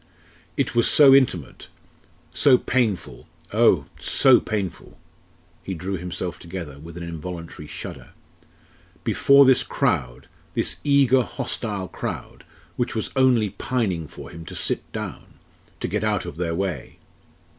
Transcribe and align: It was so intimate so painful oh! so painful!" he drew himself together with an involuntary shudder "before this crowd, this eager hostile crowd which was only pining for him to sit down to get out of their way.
It 0.57 0.73
was 0.73 0.89
so 0.89 1.13
intimate 1.13 1.67
so 2.33 2.57
painful 2.57 3.27
oh! 3.53 3.85
so 3.99 4.39
painful!" 4.39 4.97
he 5.61 5.75
drew 5.75 5.93
himself 5.95 6.39
together 6.39 6.79
with 6.79 6.97
an 6.97 7.03
involuntary 7.03 7.67
shudder 7.67 8.09
"before 9.03 9.45
this 9.45 9.61
crowd, 9.61 10.27
this 10.55 10.77
eager 10.83 11.21
hostile 11.21 11.87
crowd 11.87 12.43
which 12.77 12.95
was 12.95 13.11
only 13.15 13.51
pining 13.51 14.07
for 14.07 14.31
him 14.31 14.43
to 14.45 14.55
sit 14.55 14.91
down 14.91 15.35
to 15.79 15.87
get 15.87 16.03
out 16.03 16.25
of 16.25 16.35
their 16.37 16.55
way. 16.55 16.97